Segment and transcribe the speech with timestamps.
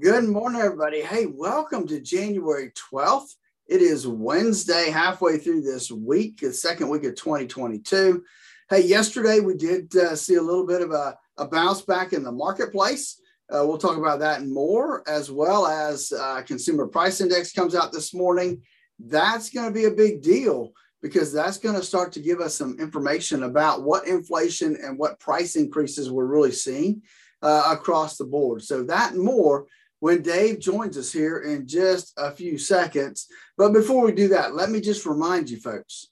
[0.00, 1.02] Good morning, everybody.
[1.02, 3.34] Hey, welcome to January 12th.
[3.66, 8.24] It is Wednesday, halfway through this week, the second week of 2022.
[8.70, 12.22] Hey, yesterday we did uh, see a little bit of a, a, bounce back in
[12.22, 13.20] the marketplace.
[13.50, 17.92] Uh, we'll talk about that more, as well as uh, consumer price index comes out
[17.92, 18.62] this morning.
[18.98, 20.72] That's going to be a big deal
[21.02, 25.20] because that's going to start to give us some information about what inflation and what
[25.20, 27.02] price increases we're really seeing
[27.42, 28.62] uh, across the board.
[28.62, 29.66] So that more
[30.02, 33.28] when Dave joins us here in just a few seconds.
[33.56, 36.08] But before we do that, let me just remind you folks,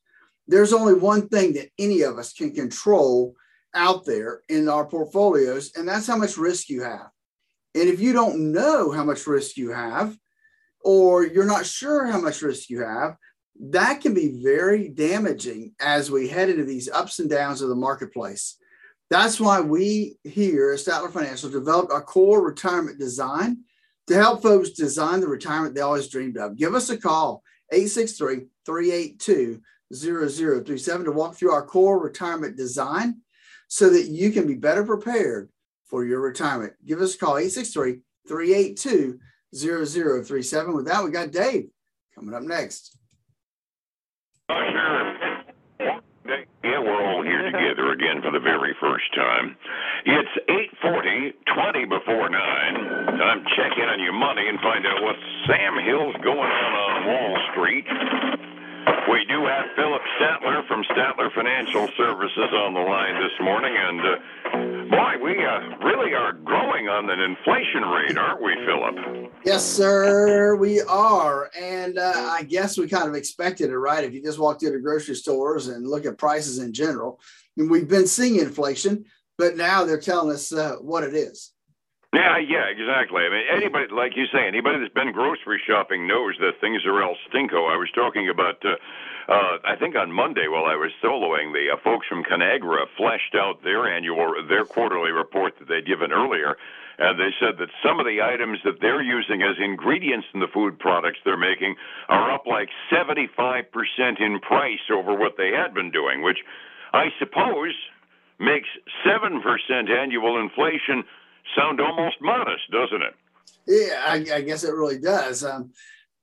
[0.47, 3.35] there's only one thing that any of us can control
[3.75, 7.09] out there in our portfolios, and that's how much risk you have.
[7.75, 10.17] And if you don't know how much risk you have,
[10.85, 13.17] or you're not sure how much risk you have,
[13.59, 17.75] that can be very damaging as we head into these ups and downs of the
[17.75, 18.57] marketplace.
[19.11, 23.65] That's why we here at Statler Financial developed our core retirement design
[24.07, 26.57] to help folks design the retirement they always dreamed of.
[26.57, 29.61] Give us a call, 863 382
[29.95, 33.21] 0037, to walk through our core retirement design
[33.69, 35.49] so that you can be better prepared
[35.85, 36.73] for your retirement.
[36.85, 39.19] Give us a call, 863 382
[39.55, 40.75] 0037.
[40.75, 41.69] With that, we got Dave
[42.15, 42.97] coming up next.
[44.49, 45.10] All here
[47.53, 49.57] together again for the very first time.
[50.07, 53.19] It's 8:40, 20 before 9.
[53.19, 56.73] Time to check in on your money and find out what Sam Hill's going on
[56.75, 57.87] on Wall Street.
[59.11, 64.01] We do have Phillip Statler from Statler Financial Services on the line this morning, and
[64.01, 64.15] uh,
[64.91, 69.33] boy, we uh, really are growing on an inflation rate, aren't we, Phillip?
[69.45, 74.05] Yes, sir, we are, and uh, I guess we kind of expected it, right?
[74.05, 77.21] If you just walk through the grocery stores and look at prices in general,
[77.57, 79.05] and we've been seeing inflation,
[79.39, 81.53] but now they're telling us uh, what it is.
[82.13, 83.23] Yeah, yeah, exactly.
[83.23, 87.01] I mean, anybody, like you say, anybody that's been grocery shopping knows that things are
[87.03, 87.71] el stinko.
[87.71, 88.75] I was talking about, uh,
[89.31, 93.37] uh, I think on Monday while I was soloing, the uh, folks from Conagra fleshed
[93.37, 96.57] out their annual, their quarterly report that they'd given earlier,
[96.99, 100.49] and they said that some of the items that they're using as ingredients in the
[100.53, 101.77] food products they're making
[102.09, 103.71] are up like 75%
[104.19, 106.39] in price over what they had been doing, which
[106.93, 107.75] I suppose
[108.41, 108.69] makes
[109.07, 109.41] 7%
[109.91, 111.05] annual inflation
[111.57, 113.15] sound almost modest, doesn't it?
[113.67, 115.45] Yeah, I, I guess it really does.
[115.45, 115.73] Um,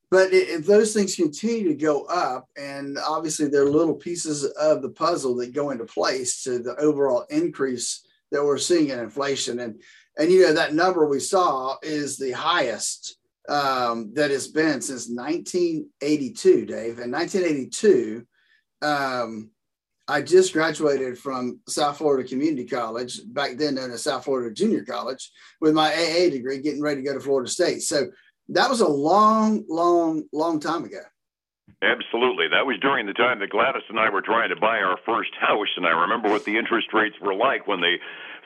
[0.10, 4.82] but if those things continue to go up, and obviously there are little pieces of
[4.82, 9.60] the puzzle that go into place to the overall increase that we're seeing in inflation,
[9.60, 9.82] and
[10.18, 13.18] and you know that number we saw is the highest
[13.50, 17.00] um, that has been since 1982, Dave.
[17.00, 18.26] In 1982,
[18.82, 19.50] um,
[20.08, 24.86] I just graduated from South Florida Community College, back then known as South Florida Junior
[24.86, 27.82] College, with my AA degree, getting ready to go to Florida State.
[27.82, 28.08] So
[28.50, 31.02] that was a long, long, long time ago.
[31.82, 32.48] Absolutely.
[32.48, 35.32] That was during the time that Gladys and I were trying to buy our first
[35.40, 35.68] house.
[35.76, 37.98] And I remember what the interest rates were like when the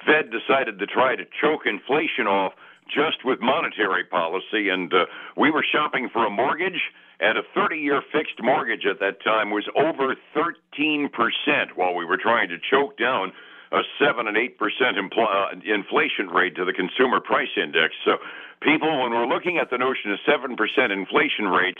[0.05, 2.53] Fed decided to try to choke inflation off
[2.93, 4.69] just with monetary policy.
[4.69, 5.05] And uh,
[5.37, 6.91] we were shopping for a mortgage
[7.21, 11.09] and a 30 year fixed mortgage at that time was over 13%
[11.75, 13.31] while we were trying to choke down
[13.71, 14.57] a 7 and 8%
[14.97, 17.93] impl- uh, inflation rate to the consumer price index.
[18.03, 18.17] So,
[18.61, 20.57] people, when we're looking at the notion of 7%
[20.91, 21.79] inflation rates,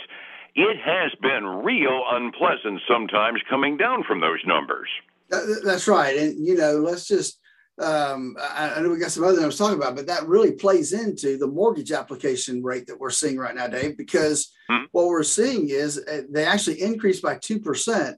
[0.54, 4.88] it has been real unpleasant sometimes coming down from those numbers.
[5.28, 6.16] That's right.
[6.16, 7.38] And, you know, let's just
[7.80, 10.52] um, I, I, know we got some other things to talk about, but that really
[10.52, 14.84] plays into the mortgage application rate that we're seeing right now, Dave, because mm-hmm.
[14.92, 18.14] what we're seeing is uh, they actually increased by 2%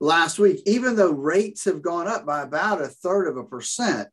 [0.00, 4.08] last week, even though rates have gone up by about a third of a percent.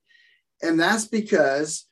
[0.62, 1.88] And that's because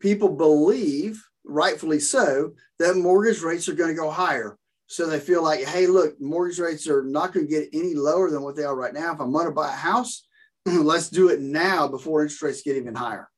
[0.00, 4.56] people believe, rightfully so, that mortgage rates are going to go higher.
[4.86, 8.30] So they feel like, hey, look, mortgage rates are not going to get any lower
[8.30, 9.12] than what they are right now.
[9.12, 10.25] If I'm going to buy a house,
[10.82, 13.28] let's do it now before interest rates get even higher.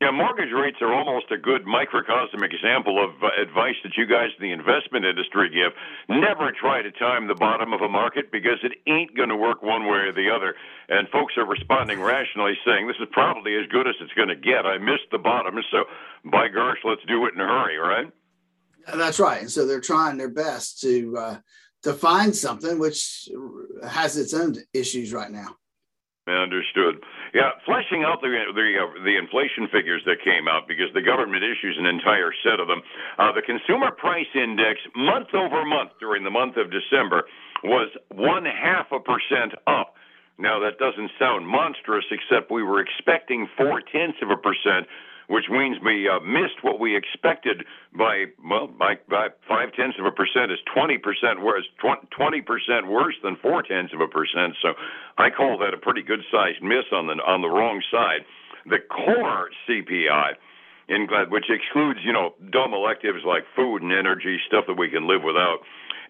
[0.00, 4.30] Yeah, mortgage rates are almost a good microcosm example of uh, advice that you guys
[4.38, 5.72] in the investment industry give.
[6.08, 9.62] Never try to time the bottom of a market because it ain't going to work
[9.62, 10.54] one way or the other.
[10.88, 14.36] And folks are responding rationally, saying this is probably as good as it's going to
[14.36, 14.64] get.
[14.64, 15.84] I missed the bottom, so
[16.24, 18.10] by gosh, let's do it in a hurry, right?
[18.94, 19.42] That's right.
[19.42, 21.36] And so they're trying their best to uh,
[21.82, 23.28] to find something which
[23.86, 25.56] has its own issues right now.
[26.30, 27.02] Understood.
[27.34, 31.42] Yeah, fleshing out the the, uh, the inflation figures that came out because the government
[31.42, 32.82] issues an entire set of them.
[33.18, 37.24] Uh, the consumer price index month over month during the month of December
[37.64, 39.94] was one half a percent up.
[40.38, 44.86] Now that doesn't sound monstrous, except we were expecting four tenths of a percent
[45.30, 47.62] which means we uh, missed what we expected
[47.96, 51.64] by well by, by five tenths of a percent is twenty percent worse
[52.10, 54.58] twenty percent worse than four tenths of a percent.
[54.60, 54.74] So
[55.18, 58.26] I call that a pretty good sized miss on the on the wrong side.
[58.66, 60.34] The core CPI
[60.90, 65.06] in which excludes, you know, dumb electives like food and energy, stuff that we can
[65.06, 65.60] live without.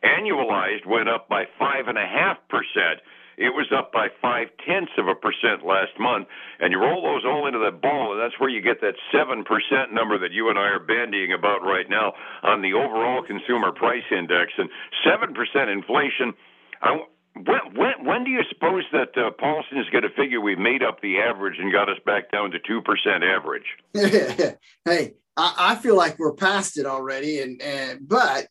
[0.02, 3.04] Annualized went up by five and a half percent.
[3.40, 6.28] It was up by five tenths of a percent last month.
[6.60, 9.48] And you roll those all into that ball, and that's where you get that seven
[9.48, 13.72] percent number that you and I are bandying about right now on the overall consumer
[13.72, 14.52] price index.
[14.60, 14.68] And
[15.02, 16.36] seven percent inflation.
[16.82, 17.00] I,
[17.34, 20.82] when, when, when do you suppose that uh, Paulson is going to figure we've made
[20.82, 22.82] up the average and got us back down to 2%
[23.22, 23.64] average?
[24.84, 27.40] hey, I, I, feel like we're past it already.
[27.40, 28.48] And, and but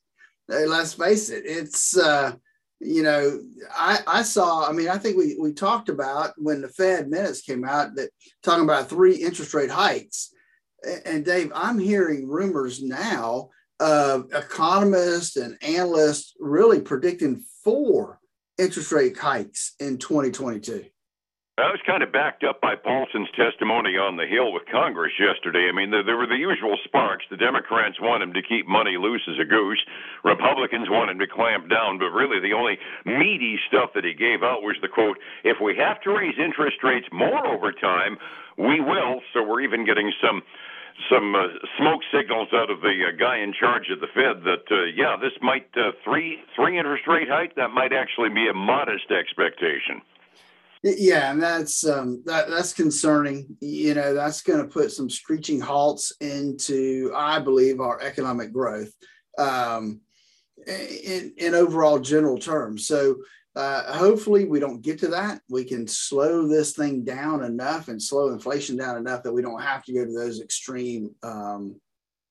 [0.48, 2.34] let's face it, it's, uh,
[2.80, 3.42] you know,
[3.76, 7.42] I, I saw, I mean, I think we, we talked about when the Fed minutes
[7.42, 8.10] came out that
[8.42, 10.34] talking about three interest rate hikes.
[11.06, 13.50] And Dave, I'm hearing rumors now
[13.82, 18.20] of economists and analysts really predicting four
[18.58, 20.86] interest rate hikes in 2022?
[21.60, 25.68] That was kind of backed up by Paulson's testimony on the Hill with Congress yesterday.
[25.68, 27.28] I mean, there, there were the usual sparks.
[27.28, 29.84] The Democrats want him to keep money loose as a goose.
[30.24, 32.00] Republicans want him to clamp down.
[32.00, 35.76] But really, the only meaty stuff that he gave out was the quote, if we
[35.76, 38.16] have to raise interest rates more over time,
[38.56, 39.20] we will.
[39.36, 40.40] So we're even getting some
[41.12, 44.64] some uh, smoke signals out of the uh, guy in charge of the Fed that
[44.72, 48.56] uh, yeah, this might uh, three three interest rate hike that might actually be a
[48.56, 50.00] modest expectation.
[50.82, 53.58] Yeah, and that's um, that that's concerning.
[53.60, 58.92] You know, that's going to put some screeching halts into, I believe, our economic growth
[59.38, 60.00] um,
[60.66, 62.88] in in overall general terms.
[62.88, 63.18] So
[63.58, 65.42] uh, hopefully we don't get to that.
[65.50, 69.62] We can slow this thing down enough and slow inflation down enough that we don't
[69.62, 71.76] have to go to those extreme um,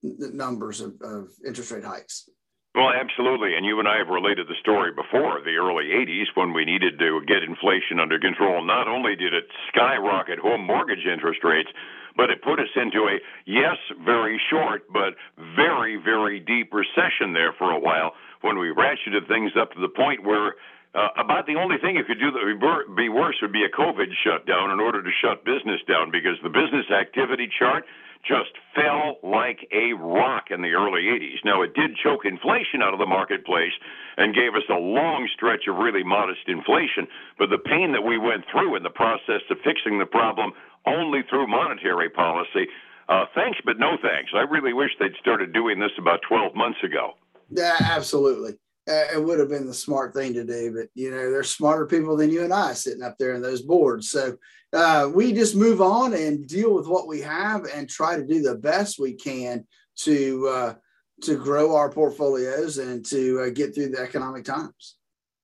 [0.02, 2.30] numbers of, of interest rate hikes.
[2.74, 3.56] Well, absolutely.
[3.56, 6.98] And you and I have related the story before the early 80s when we needed
[6.98, 8.62] to get inflation under control.
[8.64, 11.70] Not only did it skyrocket home mortgage interest rates,
[12.16, 15.14] but it put us into a, yes, very short, but
[15.56, 18.12] very, very deep recession there for a while
[18.42, 20.54] when we ratcheted things up to the point where
[20.98, 23.70] uh, about the only thing you could do that would be worse would be a
[23.70, 27.86] COVID shutdown in order to shut business down because the business activity chart
[28.26, 31.38] just fell like a rock in the early 80s.
[31.44, 33.72] Now, it did choke inflation out of the marketplace
[34.18, 37.06] and gave us a long stretch of really modest inflation,
[37.38, 40.50] but the pain that we went through in the process of fixing the problem
[40.82, 42.66] only through monetary policy,
[43.08, 44.34] uh, thanks, but no thanks.
[44.34, 47.14] I really wish they'd started doing this about 12 months ago.
[47.54, 48.58] Yeah, absolutely
[48.88, 50.74] it would have been the smart thing to do.
[50.74, 53.62] But you know, there's smarter people than you and I sitting up there in those
[53.62, 54.10] boards.
[54.10, 54.36] So
[54.72, 58.42] uh, we just move on and deal with what we have and try to do
[58.42, 59.66] the best we can
[59.98, 60.74] to uh,
[61.22, 64.96] to grow our portfolios and to uh, get through the economic times.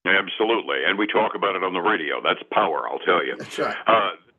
[0.06, 2.20] Absolutely, and we talk about it on the radio.
[2.22, 3.36] That's power, I'll tell you.
[3.38, 3.76] That's right.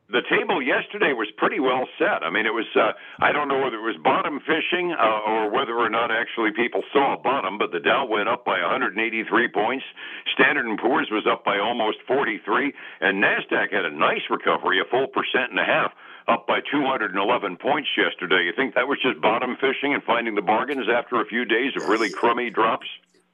[0.07, 2.21] The table yesterday was pretty well set.
[2.21, 5.49] I mean, it was, uh, I don't know whether it was bottom fishing uh, or
[5.49, 9.01] whether or not actually people saw a bottom, but the Dow went up by 183
[9.49, 9.83] points.
[10.31, 12.71] Standard & Poor's was up by almost 43,
[13.01, 15.91] and NASDAQ had a nice recovery, a full percent and a half,
[16.27, 18.45] up by 211 points yesterday.
[18.45, 21.73] You think that was just bottom fishing and finding the bargains after a few days
[21.75, 22.85] of really crummy drops?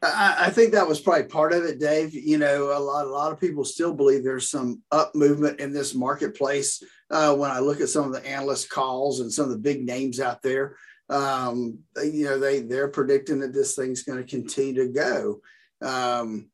[0.03, 2.15] I, think that was probably part of it, Dave.
[2.15, 5.71] You know, a lot, a lot of people still believe there's some up movement in
[5.71, 6.81] this marketplace.
[7.11, 9.85] Uh, when I look at some of the analyst calls and some of the big
[9.85, 10.75] names out there,
[11.09, 15.41] um, you know, they they're predicting that this thing's going to continue to go.
[15.81, 16.49] Um,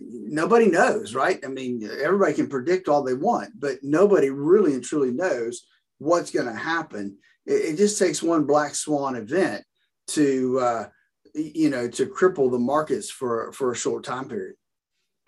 [0.00, 1.44] nobody knows, right?
[1.44, 5.66] I mean, everybody can predict all they want, but nobody really and truly knows
[5.98, 7.18] what's going to happen.
[7.44, 9.64] It, it, just takes one black swan event
[10.08, 10.84] to uh,
[11.34, 14.54] you know, to cripple the markets for for a short time period.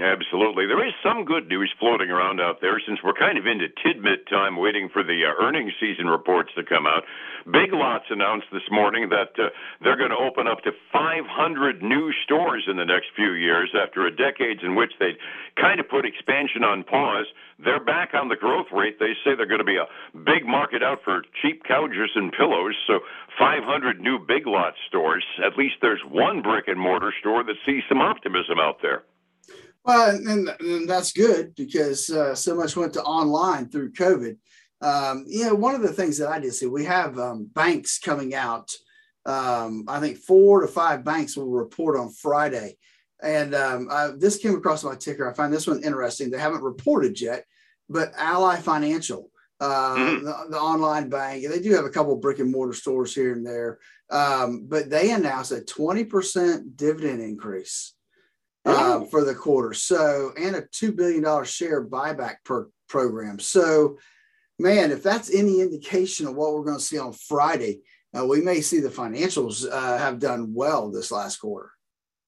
[0.00, 0.66] Absolutely.
[0.66, 4.26] There is some good news floating around out there since we're kind of into tidbit
[4.26, 7.04] time waiting for the uh, earnings season reports to come out.
[7.46, 12.10] Big Lots announced this morning that uh, they're going to open up to 500 new
[12.24, 15.14] stores in the next few years after a decades in which they
[15.54, 17.26] kind of put expansion on pause.
[17.62, 18.98] They're back on the growth rate.
[18.98, 19.86] They say they're going to be a
[20.26, 22.74] big market out for cheap couches and pillows.
[22.88, 22.98] So
[23.38, 25.24] 500 new Big Lots stores.
[25.38, 29.04] At least there's one brick and mortar store that sees some optimism out there.
[29.84, 34.36] Well, and, and that's good because uh, so much went to online through COVID.
[34.80, 37.98] Um, you know, one of the things that I did see, we have um, banks
[37.98, 38.70] coming out.
[39.26, 42.76] Um, I think four to five banks will report on Friday.
[43.22, 45.30] And um, I, this came across my ticker.
[45.30, 46.30] I find this one interesting.
[46.30, 47.44] They haven't reported yet,
[47.88, 50.24] but Ally Financial uh, mm-hmm.
[50.24, 51.46] the, the, online bank.
[51.48, 53.78] They do have a couple brick and mortar stores here and there,
[54.10, 57.94] um, but they announced a 20% dividend increase
[58.64, 59.74] uh, for the quarter.
[59.74, 63.38] So, and a $2 billion share buyback per program.
[63.38, 63.98] So,
[64.58, 67.80] man, if that's any indication of what we're going to see on Friday,
[68.16, 71.70] uh, we may see the financials uh, have done well this last quarter.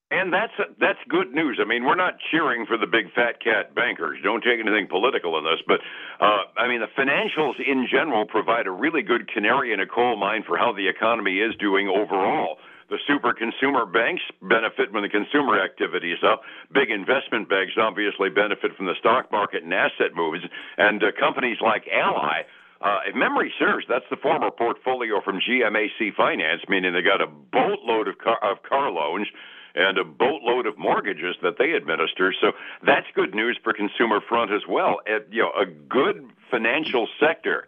[0.08, 1.58] And that's that's good news.
[1.60, 4.18] I mean, we're not cheering for the big fat cat bankers.
[4.22, 5.80] Don't take anything political in this, but
[6.24, 10.16] uh, I mean, the financials in general provide a really good canary in a coal
[10.16, 12.58] mine for how the economy is doing overall.
[12.88, 16.42] The super consumer banks benefit when the consumer activity is up.
[16.72, 20.44] Big investment banks obviously benefit from the stock market and asset moves.
[20.78, 22.42] And uh, companies like Ally,
[22.80, 27.26] uh, if memory serves, that's the former portfolio from GMAC Finance, meaning they got a
[27.26, 29.26] boatload of car, of car loans
[29.74, 32.32] and a boatload of mortgages that they administer.
[32.40, 32.52] So
[32.84, 35.00] that's good news for consumer front as well.
[35.06, 37.66] And, you know, a good financial sector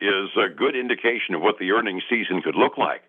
[0.00, 3.02] is a good indication of what the earnings season could look like.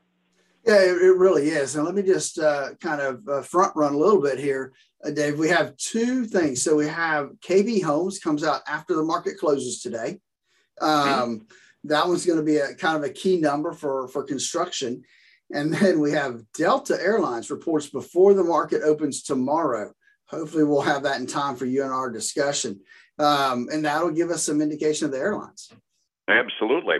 [0.68, 1.76] Yeah, it, it really is.
[1.76, 5.12] And let me just uh, kind of uh, front run a little bit here, uh,
[5.12, 5.40] Dave.
[5.40, 6.62] We have two things.
[6.62, 10.20] So we have KB Homes comes out after the market closes today.
[10.82, 11.48] Um.
[11.84, 15.04] That one's going to be a kind of a key number for for construction.
[15.54, 19.94] And then we have Delta Airlines reports before the market opens tomorrow.
[20.26, 22.82] Hopefully, we'll have that in time for you and our discussion.
[23.18, 25.72] Um, and that'll give us some indication of the airlines.
[26.27, 26.98] Absolutely.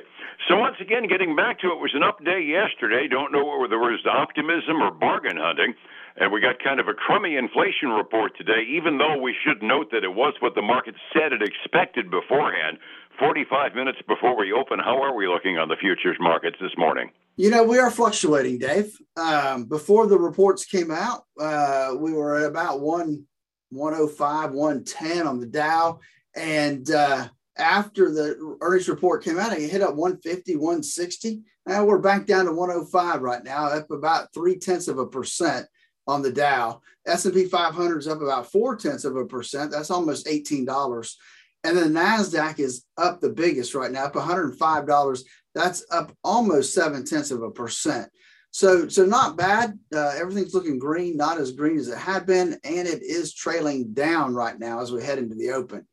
[0.48, 3.08] So, once again, getting back to it, was an up day yesterday.
[3.10, 5.76] Don't know whether there was optimism or bargain hunting.
[6.16, 9.92] And we got kind of a crummy inflation report today, even though we should note
[9.92, 12.80] that it was what the market said it expected beforehand.
[13.20, 17.12] 45 minutes before we open, how are we looking on the futures markets this morning?
[17.36, 18.98] You know, we are fluctuating, Dave.
[19.16, 23.26] Um, before the reports came out, uh, we were at about one,
[23.70, 26.00] 105, 110 on the Dow.
[26.36, 27.28] And uh,
[27.60, 31.42] after the earnings report came out, it hit up 150, 160.
[31.66, 35.68] Now we're back down to 105 right now, up about three tenths of a percent
[36.08, 36.82] on the Dow.
[37.06, 39.72] S&P 500 is up about four tenths of a percent.
[39.72, 41.16] That's almost $18.
[41.64, 45.24] And then the NASDAQ is up the biggest right now, up $105.
[45.54, 48.10] That's up almost seven tenths of a percent.
[48.52, 49.78] So, so not bad.
[49.94, 53.94] Uh, everything's looking green, not as green as it had been, and it is trailing
[53.94, 55.86] down right now as we head into the open.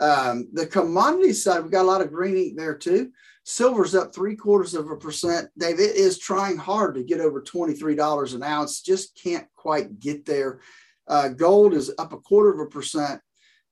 [0.00, 3.12] Um, the commodity side, we've got a lot of green ink there too.
[3.44, 5.48] Silver's up three quarters of a percent.
[5.58, 10.24] Dave, it is trying hard to get over $23 an ounce, just can't quite get
[10.24, 10.60] there.
[11.06, 13.20] Uh, gold is up a quarter of a percent,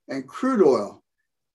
[0.07, 1.03] and crude oil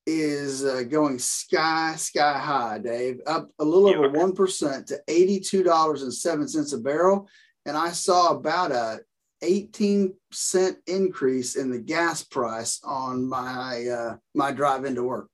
[0.07, 4.19] is uh, going sky, sky high, Dave, up a little yeah, over okay.
[4.19, 7.29] 1% to $82.07 a barrel.
[7.67, 9.01] And I saw about a
[9.45, 15.29] 18 cent increase in the gas price on my uh, my drive into work.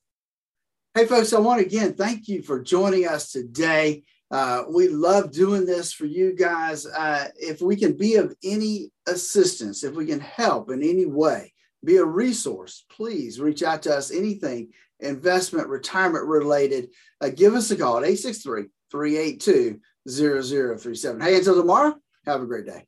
[0.96, 4.04] Hey, folks, I want to again thank you for joining us today.
[4.32, 6.86] Uh, we love doing this for you guys.
[6.86, 11.54] Uh, if we can be of any assistance, if we can help in any way,
[11.84, 14.70] be a resource, please reach out to us anything
[15.00, 16.90] investment, retirement related,
[17.22, 21.22] uh, give us a call at 863 382 0037.
[21.22, 21.96] Hey, until tomorrow,
[22.26, 22.86] have a great day.